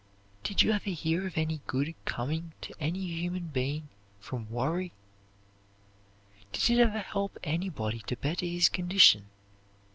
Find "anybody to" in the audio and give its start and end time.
7.43-8.15